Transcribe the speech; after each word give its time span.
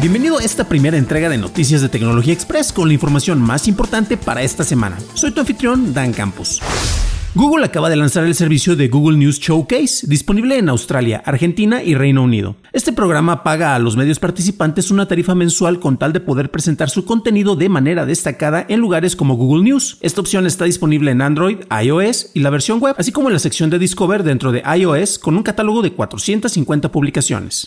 Bienvenido 0.00 0.38
a 0.38 0.42
esta 0.42 0.66
primera 0.66 0.96
entrega 0.96 1.28
de 1.28 1.36
Noticias 1.36 1.82
de 1.82 1.90
Tecnología 1.90 2.32
Express 2.32 2.72
con 2.72 2.88
la 2.88 2.94
información 2.94 3.38
más 3.38 3.68
importante 3.68 4.16
para 4.16 4.40
esta 4.40 4.64
semana. 4.64 4.96
Soy 5.12 5.30
tu 5.30 5.40
anfitrión, 5.40 5.92
Dan 5.92 6.14
Campos. 6.14 6.62
Google 7.34 7.66
acaba 7.66 7.90
de 7.90 7.96
lanzar 7.96 8.24
el 8.24 8.34
servicio 8.34 8.76
de 8.76 8.88
Google 8.88 9.18
News 9.18 9.38
Showcase, 9.38 10.06
disponible 10.06 10.56
en 10.56 10.70
Australia, 10.70 11.22
Argentina 11.26 11.82
y 11.82 11.94
Reino 11.94 12.22
Unido. 12.22 12.56
Este 12.72 12.92
programa 12.92 13.42
paga 13.42 13.74
a 13.74 13.80
los 13.80 13.96
medios 13.96 14.20
participantes 14.20 14.92
una 14.92 15.08
tarifa 15.08 15.34
mensual 15.34 15.80
con 15.80 15.98
tal 15.98 16.12
de 16.12 16.20
poder 16.20 16.52
presentar 16.52 16.88
su 16.88 17.04
contenido 17.04 17.56
de 17.56 17.68
manera 17.68 18.06
destacada 18.06 18.64
en 18.68 18.78
lugares 18.78 19.16
como 19.16 19.34
Google 19.34 19.64
News. 19.64 19.98
Esta 20.00 20.20
opción 20.20 20.46
está 20.46 20.66
disponible 20.66 21.10
en 21.10 21.20
Android, 21.20 21.58
iOS 21.82 22.30
y 22.32 22.38
la 22.38 22.50
versión 22.50 22.78
web, 22.78 22.94
así 22.96 23.10
como 23.10 23.28
en 23.28 23.32
la 23.32 23.40
sección 23.40 23.70
de 23.70 23.80
Discover 23.80 24.22
dentro 24.22 24.52
de 24.52 24.62
iOS 24.76 25.18
con 25.18 25.36
un 25.36 25.42
catálogo 25.42 25.82
de 25.82 25.94
450 25.94 26.92
publicaciones. 26.92 27.66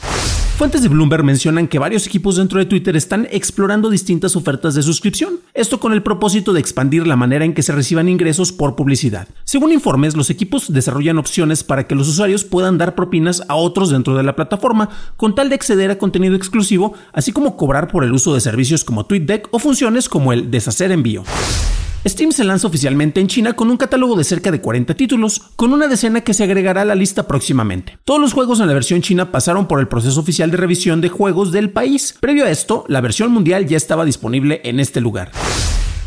Fuentes 0.55 0.83
de 0.83 0.87
Bloomberg 0.87 1.23
mencionan 1.23 1.67
que 1.67 1.79
varios 1.79 2.05
equipos 2.05 2.35
dentro 2.35 2.59
de 2.59 2.65
Twitter 2.65 2.95
están 2.95 3.27
explorando 3.31 3.89
distintas 3.89 4.35
ofertas 4.35 4.75
de 4.75 4.83
suscripción, 4.83 5.39
esto 5.53 5.79
con 5.79 5.93
el 5.93 6.03
propósito 6.03 6.53
de 6.53 6.59
expandir 6.59 7.07
la 7.07 7.15
manera 7.15 7.43
en 7.43 7.53
que 7.53 7.63
se 7.63 7.73
reciban 7.73 8.07
ingresos 8.07 8.51
por 8.51 8.75
publicidad. 8.75 9.27
Según 9.45 9.71
informes, 9.71 10.15
los 10.15 10.29
equipos 10.29 10.71
desarrollan 10.71 11.17
opciones 11.17 11.63
para 11.63 11.87
que 11.87 11.95
los 11.95 12.07
usuarios 12.07 12.43
puedan 12.43 12.77
dar 12.77 12.93
propinas 12.93 13.43
a 13.49 13.55
otros 13.55 13.89
dentro 13.89 14.15
de 14.15 14.23
la 14.23 14.35
plataforma, 14.35 14.89
con 15.17 15.36
tal 15.36 15.49
de 15.49 15.55
acceder 15.55 15.91
a 15.91 15.97
contenido 15.97 16.36
exclusivo, 16.36 16.94
así 17.13 17.31
como 17.31 17.58
cobrar 17.58 17.88
por 17.88 18.03
el 18.03 18.13
uso 18.13 18.33
de 18.33 18.41
servicios 18.41 18.83
como 18.83 19.05
TweetDeck 19.05 19.49
o 19.52 19.59
funciones 19.59 20.09
como 20.09 20.33
el 20.33 20.52
deshacer 20.52 20.91
envío. 20.91 21.23
Steam 22.05 22.33
se 22.33 22.44
lanza 22.44 22.67
oficialmente 22.67 23.21
en 23.21 23.27
China 23.27 23.53
con 23.53 23.71
un 23.71 23.77
catálogo 23.77 24.17
de 24.17 24.25
cerca 24.25 24.52
de 24.52 24.59
40 24.59 24.94
títulos, 24.95 25.39
con 25.55 25.71
una 25.71 25.88
decena 25.88 26.19
que 26.21 26.33
se 26.33 26.44
agregará 26.44 26.81
a 26.81 26.86
la 26.86 26.95
lista 26.95 27.27
próximamente. 27.27 27.97
Todos 28.03 28.19
los 28.19 28.33
juegos 28.33 28.59
en 28.59 28.67
la 28.67 28.73
versión 28.73 29.02
china 29.02 29.31
pasaron 29.31 29.67
por 29.67 29.80
el 29.80 29.88
proceso 29.88 30.19
oficial 30.19 30.52
de 30.52 30.58
revisión 30.58 30.99
de 30.99 31.08
juegos 31.08 31.53
del 31.53 31.69
país. 31.69 32.16
Previo 32.19 32.45
a 32.45 32.49
esto, 32.49 32.83
la 32.89 32.99
versión 32.99 33.31
mundial 33.31 33.67
ya 33.67 33.77
estaba 33.77 34.03
disponible 34.03 34.59
en 34.66 34.81
este 34.81 34.99
lugar. 34.99 35.31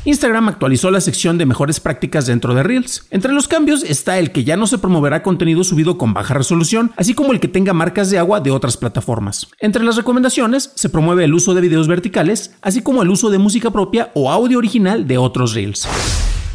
Instagram 0.07 0.49
actualizó 0.49 0.93
la 0.93 1.01
sección 1.01 1.37
de 1.37 1.47
mejores 1.47 1.81
prácticas 1.81 2.27
dentro 2.27 2.55
de 2.55 2.63
Reels. 2.63 3.09
Entre 3.11 3.33
los 3.33 3.49
cambios 3.49 3.83
está 3.83 4.21
el 4.21 4.31
que 4.31 4.45
ya 4.45 4.57
no 4.57 4.69
se 4.69 4.79
promoverá 4.79 5.25
contenido 5.25 5.65
subido 5.65 5.99
con 5.99 6.15
baja 6.15 6.33
resolución, 6.33 6.93
así 6.97 7.13
como 7.13 7.33
el 7.33 7.41
que 7.41 7.49
tenga 7.49 7.73
marcas 7.73 8.09
de 8.09 8.19
agua 8.19 8.39
de 8.39 8.53
otras 8.53 8.77
plataformas. 8.77 9.49
Entre 9.59 9.83
las 9.83 9.97
recomendaciones 9.97 10.71
se 10.77 10.91
promueve 10.91 11.25
el 11.25 11.35
uso 11.35 11.55
de 11.55 11.61
videos 11.61 11.89
verticales, 11.89 12.55
así 12.63 12.83
como 12.83 13.03
el 13.03 13.11
uso 13.11 13.31
de 13.31 13.39
música 13.39 13.73
propia 13.73 14.13
o 14.15 14.31
audio 14.31 14.59
original 14.59 15.09
de 15.09 15.19
otros 15.19 15.55
Reels. 15.55 15.89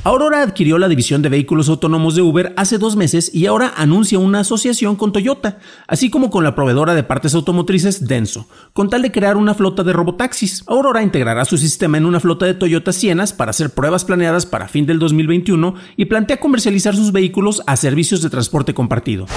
Aurora 0.04 0.42
adquirió 0.42 0.80
la 0.80 0.88
división 0.88 1.22
de 1.22 1.30
vehículos 1.30 1.70
autónomos 1.70 2.16
de 2.16 2.24
Uber 2.24 2.56
hace 2.58 2.80
dos 2.80 2.96
meses 2.96 3.30
y 3.36 3.46
ahora 3.46 3.72
anuncia 3.78 4.18
una 4.18 4.40
asociación 4.40 4.96
con 4.96 5.14
Toyota, 5.14 5.60
así 5.86 6.10
como 6.10 6.32
con 6.32 6.44
la 6.44 6.56
proveedora 6.56 6.96
de 6.96 7.04
partes 7.04 7.36
automotrices 7.36 8.08
Denso, 8.08 8.48
con 8.74 8.90
tal 8.90 9.04
de 9.04 9.12
crear 9.12 9.38
una 9.38 9.54
flota 9.54 9.84
de 9.84 9.94
robotaxis. 9.94 10.64
Aurora 10.66 11.04
integrará 11.04 11.46
su 11.46 11.56
sistema 11.56 12.00
en 12.00 12.08
una 12.08 12.20
flota 12.20 12.48
de 12.48 12.56
Toyota 12.56 12.94
Sienas 12.94 13.32
para 13.32 13.52
hacer 13.52 13.70
pruebas 13.70 14.04
planeadas 14.04 14.48
para 14.48 14.68
fin 14.68 14.88
del 14.88 14.98
2021 14.98 15.76
y 15.98 16.06
plantea 16.06 16.40
comercializar 16.40 16.96
sus 16.96 17.12
vehículos 17.12 17.62
a 17.68 17.78
servicios 17.78 18.24
de 18.24 18.32
transporte 18.32 18.74
compartido. 18.74 19.28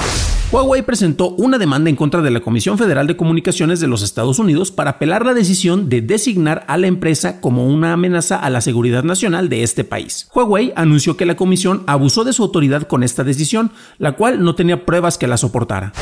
Huawei 0.50 0.82
presentó 0.82 1.30
una 1.30 1.58
demanda 1.58 1.90
en 1.90 1.96
contra 1.96 2.22
de 2.22 2.30
la 2.30 2.40
Comisión 2.40 2.78
Federal 2.78 3.06
de 3.06 3.16
Comunicaciones 3.16 3.80
de 3.80 3.88
los 3.88 4.02
Estados 4.02 4.38
Unidos 4.38 4.70
para 4.70 4.92
apelar 4.92 5.26
la 5.26 5.34
decisión 5.34 5.88
de 5.88 6.00
designar 6.00 6.64
a 6.68 6.78
la 6.78 6.86
empresa 6.86 7.40
como 7.40 7.66
una 7.66 7.92
amenaza 7.92 8.36
a 8.36 8.48
la 8.50 8.60
seguridad 8.60 9.02
nacional 9.02 9.48
de 9.48 9.62
este 9.62 9.84
país. 9.84 10.28
Huawei 10.32 10.53
anunció 10.76 11.16
que 11.16 11.26
la 11.26 11.36
comisión 11.36 11.82
abusó 11.86 12.24
de 12.24 12.32
su 12.32 12.42
autoridad 12.42 12.82
con 12.82 13.02
esta 13.02 13.24
decisión, 13.24 13.72
la 13.98 14.12
cual 14.12 14.42
no 14.42 14.54
tenía 14.54 14.86
pruebas 14.86 15.18
que 15.18 15.26
la 15.26 15.36
soportara. 15.36 15.92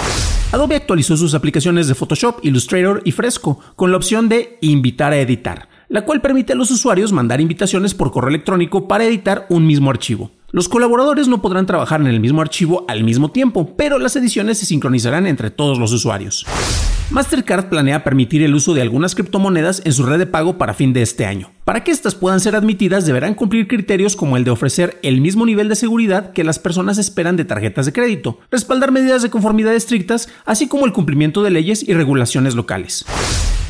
Adobe 0.53 0.77
actualizó 0.77 1.17
sus 1.17 1.35
aplicaciones 1.35 1.89
de 1.89 1.95
Photoshop, 1.95 2.41
Illustrator 2.43 3.01
y 3.05 3.13
Fresco 3.13 3.59
con 3.75 3.91
la 3.91 3.97
opción 3.97 4.29
de 4.29 4.59
invitar 4.61 5.13
a 5.13 5.19
editar, 5.19 5.69
la 5.89 6.05
cual 6.05 6.21
permite 6.21 6.53
a 6.53 6.57
los 6.57 6.71
usuarios 6.71 7.13
mandar 7.13 7.41
invitaciones 7.41 7.95
por 7.95 8.13
correo 8.13 8.29
electrónico 8.29 8.87
para 8.87 9.05
editar 9.05 9.47
un 9.49 9.67
mismo 9.67 9.91
archivo. 9.91 10.31
Los 10.51 10.69
colaboradores 10.69 11.29
no 11.29 11.41
podrán 11.41 11.65
trabajar 11.65 12.03
en 12.03 12.07
el 12.09 12.21
mismo 12.21 12.43
archivo 12.43 12.85
al 12.87 13.05
mismo 13.05 13.31
tiempo, 13.31 13.75
pero 13.77 13.99
las 13.99 14.17
ediciones 14.17 14.59
se 14.59 14.67
sincronizarán 14.67 15.27
entre 15.27 15.51
todos 15.51 15.79
los 15.79 15.93
usuarios. 15.93 16.45
Mastercard 17.11 17.69
planea 17.69 18.05
permitir 18.05 18.43
el 18.43 18.55
uso 18.55 18.75
de 18.75 18.81
algunas 18.81 19.15
criptomonedas 19.15 19.83
en 19.85 19.93
su 19.93 20.05
red 20.05 20.19
de 20.19 20.27
pago 20.27 20.59
para 20.59 20.75
fin 20.75 20.93
de 20.93 21.03
este 21.03 21.27
año. 21.27 21.51
Para 21.65 21.85
que 21.85 21.91
estas 21.91 22.15
puedan 22.15 22.41
ser 22.41 22.57
admitidas 22.57 23.07
deberán 23.07 23.35
cumplir 23.35 23.69
criterios 23.69 24.17
como 24.17 24.37
el 24.37 24.45
de 24.45 24.51
ofrecer 24.51 24.99
el 25.03 25.21
mismo 25.21 25.45
nivel 25.47 25.69
de 25.69 25.77
seguridad 25.77 26.33
que 26.33 26.45
las 26.45 26.59
personas 26.59 26.99
esperan 26.99 27.37
de 27.37 27.45
tarjetas 27.45 27.87
de 27.87 27.93
crédito, 27.93 28.39
respaldar 28.51 28.93
medidas 28.93 29.23
de 29.23 29.31
conformidad 29.31 29.75
estrictas, 29.75 30.29
así 30.45 30.69
como 30.69 30.87
el 30.87 30.93
cumplimiento 30.93 31.43
de 31.43 31.51
leyes 31.51 31.87
y 31.87 31.93
regulaciones 31.93 32.55
locales. 32.55 33.05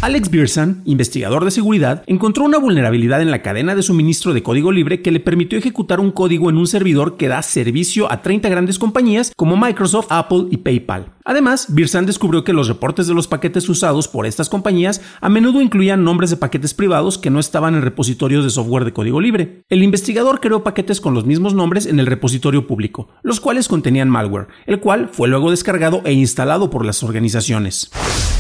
Alex 0.02 0.30
Birsan, 0.30 0.82
investigador 0.84 1.44
de 1.44 1.52
seguridad, 1.52 2.02
encontró 2.08 2.42
una 2.42 2.58
vulnerabilidad 2.58 3.22
en 3.22 3.30
la 3.30 3.40
cadena 3.40 3.76
de 3.76 3.84
suministro 3.84 4.34
de 4.34 4.42
código 4.42 4.72
libre 4.72 5.00
que 5.00 5.12
le 5.12 5.20
permitió 5.20 5.56
ejecutar 5.60 6.00
un 6.00 6.10
código 6.10 6.50
en 6.50 6.56
un 6.56 6.66
servidor 6.66 7.16
que 7.16 7.28
da 7.28 7.40
servicio 7.40 8.10
a 8.10 8.20
30 8.20 8.48
grandes 8.48 8.80
compañías 8.80 9.30
como 9.36 9.56
Microsoft, 9.56 10.08
Apple 10.10 10.46
y 10.50 10.56
PayPal. 10.56 11.12
Además, 11.24 11.66
Birsan 11.72 12.04
descubrió 12.04 12.42
que 12.42 12.52
los 12.52 12.66
reportes 12.66 13.06
de 13.06 13.14
los 13.14 13.28
paquetes 13.28 13.68
usados 13.68 14.08
por 14.08 14.26
estas 14.26 14.48
compañías 14.48 15.00
a 15.20 15.28
menudo 15.28 15.62
incluían 15.62 16.02
nombres 16.02 16.30
de 16.30 16.36
paquetes 16.36 16.74
privados 16.74 17.16
que 17.16 17.30
no 17.30 17.38
estaban 17.38 17.76
en 17.76 17.82
repositorios 17.82 18.42
de 18.42 18.50
software 18.50 18.84
de 18.84 18.92
código 18.92 19.20
libre. 19.20 19.62
El 19.68 19.84
investigador 19.84 20.40
creó 20.40 20.64
paquetes 20.64 21.00
con 21.00 21.14
los 21.14 21.26
mismos 21.26 21.54
nombres 21.54 21.86
en 21.86 22.00
el 22.00 22.06
repositorio 22.06 22.66
público, 22.66 23.08
los 23.22 23.38
cuales 23.38 23.68
contenían 23.68 24.10
malware, 24.10 24.48
el 24.66 24.80
cual 24.80 25.10
fue 25.12 25.28
luego 25.28 25.52
descargado 25.52 26.02
e 26.04 26.12
instalado 26.12 26.70
por 26.70 26.84
las 26.84 27.04
organizaciones. 27.04 27.92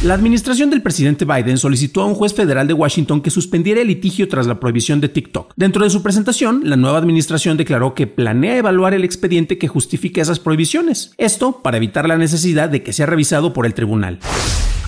La 0.02 0.14
administración 0.14 0.68
del 0.68 0.82
presidente 0.82 1.24
Biden 1.24 1.51
solicitó 1.58 2.02
a 2.02 2.06
un 2.06 2.14
juez 2.14 2.34
federal 2.34 2.66
de 2.66 2.74
Washington 2.74 3.20
que 3.20 3.30
suspendiera 3.30 3.80
el 3.80 3.88
litigio 3.88 4.28
tras 4.28 4.46
la 4.46 4.60
prohibición 4.60 5.00
de 5.00 5.08
TikTok. 5.08 5.52
Dentro 5.56 5.84
de 5.84 5.90
su 5.90 6.02
presentación, 6.02 6.62
la 6.64 6.76
nueva 6.76 6.98
administración 6.98 7.56
declaró 7.56 7.94
que 7.94 8.06
planea 8.06 8.56
evaluar 8.56 8.94
el 8.94 9.04
expediente 9.04 9.58
que 9.58 9.68
justifique 9.68 10.20
esas 10.20 10.38
prohibiciones. 10.38 11.12
Esto 11.18 11.60
para 11.62 11.76
evitar 11.76 12.08
la 12.08 12.16
necesidad 12.16 12.68
de 12.68 12.82
que 12.82 12.92
sea 12.92 13.06
revisado 13.06 13.52
por 13.52 13.66
el 13.66 13.74
tribunal. 13.74 14.18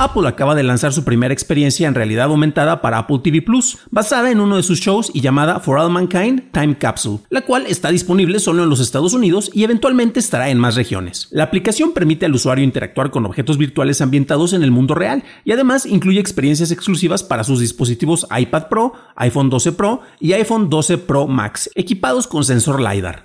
Apple 0.05 0.29
acaba 0.29 0.55
de 0.55 0.63
lanzar 0.63 0.93
su 0.93 1.03
primera 1.03 1.33
experiencia 1.33 1.89
en 1.89 1.95
realidad 1.95 2.27
aumentada 2.27 2.83
para 2.83 2.99
Apple 2.99 3.21
TV 3.25 3.41
Plus, 3.41 3.79
basada 3.91 4.31
en 4.31 4.39
uno 4.39 4.57
de 4.57 4.63
sus 4.63 4.79
shows 4.79 5.11
y 5.15 5.23
llamada 5.23 5.61
For 5.61 5.79
All 5.79 5.91
Mankind 5.91 6.53
Time 6.53 6.77
Capsule, 6.77 7.21
la 7.31 7.41
cual 7.41 7.65
está 7.67 7.89
disponible 7.89 8.39
solo 8.39 8.65
en 8.65 8.69
los 8.69 8.81
Estados 8.81 9.15
Unidos 9.15 9.51
y 9.55 9.65
eventualmente 9.65 10.21
estará 10.21 10.51
en 10.51 10.59
más 10.59 10.77
regiones. 10.77 11.29
La 11.31 11.45
aplicación 11.45 11.93
permite 11.93 12.27
al 12.27 12.35
usuario 12.35 12.65
interactuar 12.65 13.11
con 13.11 13.25
objetos 13.25 13.57
virtuales 13.57 14.03
ambientados 14.03 14.53
en 14.53 14.63
el 14.63 14.71
mundo 14.71 14.95
real 14.95 15.25
y 15.43 15.53
además 15.53 15.87
incluye 15.87 16.21
experiencias 16.21 16.71
exclusivas 16.71 17.23
para 17.23 17.43
sus 17.43 17.61
dispositivos 17.61 18.27
iPad 18.37 18.69
Pro, 18.69 18.93
iPhone 19.17 19.49
12 19.49 19.73
Pro 19.73 20.03
y 20.21 20.35
iPhone 20.35 20.69
12 20.69 20.99
Pro 20.99 21.27
Max, 21.27 21.71
equipados 21.75 22.27
con 22.27 22.45
sensor 22.45 22.79
LiDAR. 22.79 23.25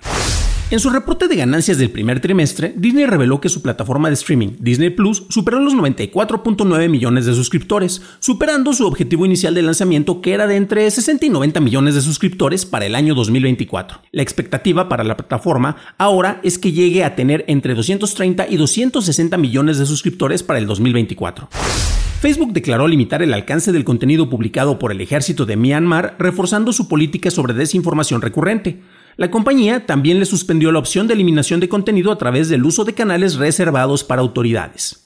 En 0.70 0.78
su 0.78 0.88
reporte 0.88 1.26
de 1.26 1.34
ganancias 1.34 1.78
del 1.78 1.90
primer 1.90 2.20
trimestre, 2.20 2.72
Disney 2.76 3.04
reveló 3.04 3.40
que 3.40 3.48
su 3.48 3.60
plataforma 3.60 4.06
de 4.06 4.14
streaming, 4.14 4.50
Disney 4.60 4.90
Plus, 4.90 5.24
superó 5.28 5.58
los 5.58 5.74
94.9 5.74 6.88
millones 6.88 7.26
de 7.26 7.34
suscriptores, 7.34 8.02
superando 8.20 8.72
su 8.72 8.86
objetivo 8.86 9.26
inicial 9.26 9.52
de 9.52 9.62
lanzamiento 9.62 10.20
que 10.20 10.32
era 10.32 10.46
de 10.46 10.54
entre 10.54 10.88
60 10.88 11.26
y 11.26 11.28
90 11.28 11.58
millones 11.58 11.96
de 11.96 12.02
suscriptores 12.02 12.66
para 12.66 12.86
el 12.86 12.94
año 12.94 13.16
2024. 13.16 14.00
La 14.12 14.22
expectativa 14.22 14.88
para 14.88 15.02
la 15.02 15.16
plataforma 15.16 15.74
ahora 15.98 16.40
es 16.44 16.56
que 16.56 16.70
llegue 16.70 17.02
a 17.02 17.16
tener 17.16 17.44
entre 17.48 17.74
230 17.74 18.46
y 18.48 18.56
260 18.56 19.36
millones 19.38 19.78
de 19.78 19.86
suscriptores 19.86 20.44
para 20.44 20.60
el 20.60 20.68
2024. 20.68 21.48
Facebook 22.20 22.52
declaró 22.52 22.86
limitar 22.86 23.22
el 23.22 23.34
alcance 23.34 23.72
del 23.72 23.82
contenido 23.82 24.30
publicado 24.30 24.78
por 24.78 24.92
el 24.92 25.00
ejército 25.00 25.46
de 25.46 25.56
Myanmar, 25.56 26.14
reforzando 26.20 26.72
su 26.72 26.86
política 26.86 27.32
sobre 27.32 27.54
desinformación 27.54 28.22
recurrente. 28.22 28.78
La 29.20 29.30
compañía 29.30 29.84
también 29.84 30.18
le 30.18 30.24
suspendió 30.24 30.72
la 30.72 30.78
opción 30.78 31.06
de 31.06 31.12
eliminación 31.12 31.60
de 31.60 31.68
contenido 31.68 32.10
a 32.10 32.16
través 32.16 32.48
del 32.48 32.64
uso 32.64 32.84
de 32.86 32.94
canales 32.94 33.34
reservados 33.34 34.02
para 34.02 34.22
autoridades. 34.22 35.04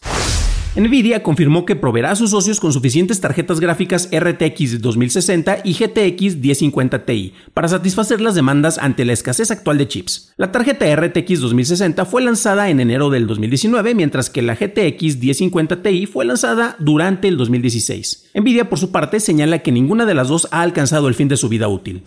Nvidia 0.77 1.25
confirmó 1.25 1.65
que 1.65 1.75
proveerá 1.75 2.13
a 2.13 2.15
sus 2.15 2.31
socios 2.31 2.61
con 2.61 2.73
suficientes 2.73 3.21
tarjetas 3.21 3.59
gráficas 3.59 4.09
RTX 4.13 4.81
2060 4.81 5.63
y 5.65 5.73
GTX 5.73 6.37
1050 6.37 7.05
Ti 7.05 7.33
para 7.55 7.67
satisfacer 7.67 8.21
las 8.21 8.37
demandas 8.37 8.79
ante 8.79 9.05
la 9.05 9.15
escasez 9.15 9.51
actual 9.51 9.79
de 9.79 9.89
chips. 9.89 10.33
La 10.37 10.53
tarjeta 10.53 10.87
RTX 10.95 11.41
2060 11.41 12.05
fue 12.05 12.23
lanzada 12.23 12.71
en 12.71 12.79
enero 12.79 13.11
del 13.11 13.27
2019, 13.27 13.97
mientras 13.97 14.31
que 14.31 14.43
la 14.43 14.55
GTX 14.55 15.19
1050 15.19 15.83
Ti 15.83 16.07
fue 16.07 16.25
lanzada 16.25 16.77
durante 16.79 17.27
el 17.27 17.37
2016. 17.37 18.31
Nvidia, 18.37 18.69
por 18.71 18.79
su 18.79 18.93
parte, 18.93 19.19
señala 19.19 19.59
que 19.59 19.73
ninguna 19.73 20.07
de 20.07 20.15
las 20.15 20.29
dos 20.29 20.47
ha 20.53 20.61
alcanzado 20.61 21.09
el 21.09 21.17
fin 21.17 21.27
de 21.27 21.37
su 21.37 21.49
vida 21.49 21.67
útil. 21.67 22.05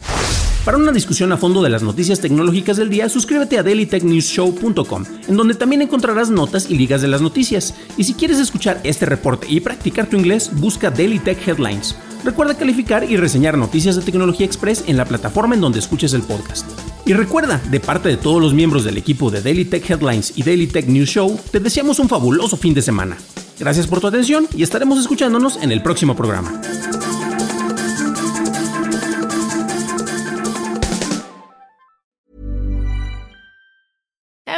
Para 0.68 0.80
una 0.80 0.92
discusión 0.92 1.32
a 1.32 1.38
fondo 1.38 1.64
de 1.64 1.70
las 1.70 1.82
noticias 1.82 2.20
tecnológicas 2.20 2.76
del 2.76 2.90
día, 2.90 3.08
suscríbete 3.08 3.58
a 3.58 3.64
dailytechnewsshow.com, 3.64 5.06
en 5.30 5.38
donde 5.38 5.54
también 5.54 5.82
encontrarás 5.82 6.30
notas 6.30 6.70
y 6.70 6.76
ligas 6.76 7.02
de 7.02 7.08
las 7.08 7.22
noticias. 7.22 7.74
Y 7.96 8.04
si 8.04 8.16
quieres 8.16 8.38
escuchar 8.38 8.82
este 8.84 9.06
reporte 9.06 9.48
y 9.50 9.62
practicar 9.62 10.10
tu 10.10 10.18
inglés, 10.18 10.52
busca 10.54 10.92
Daily 10.92 11.20
Tech 11.20 11.48
Headlines. 11.48 11.96
Recuerda 12.26 12.58
calificar 12.58 13.10
y 13.10 13.16
reseñar 13.16 13.58
Noticias 13.58 13.96
de 13.96 14.02
Tecnología 14.02 14.46
Express 14.46 14.84
en 14.88 14.98
la 14.98 15.06
plataforma 15.06 15.56
en 15.56 15.62
donde 15.62 15.80
escuches 15.80 16.12
el 16.12 16.24
podcast. 16.24 16.70
Y 17.06 17.14
recuerda, 17.14 17.62
de 17.72 17.80
parte 17.80 18.10
de 18.10 18.18
todos 18.18 18.42
los 18.42 18.54
miembros 18.54 18.84
del 18.84 18.98
equipo 18.98 19.32
de 19.32 19.42
Daily 19.42 19.64
Tech 19.64 19.90
Headlines 19.90 20.34
y 20.36 20.44
Daily 20.44 20.68
Tech 20.68 20.86
News 20.88 21.08
Show, 21.08 21.40
te 21.50 21.62
deseamos 21.62 22.00
un 22.00 22.10
fabuloso 22.10 22.58
fin 22.58 22.74
de 22.74 22.82
semana. 22.82 23.16
Gracias 23.58 23.88
por 23.88 24.02
tu 24.02 24.08
atención 24.08 24.50
y 24.54 24.64
estaremos 24.64 25.00
escuchándonos 25.00 25.64
en 25.64 25.72
el 25.72 25.82
próximo 25.82 26.14
programa. 26.14 26.62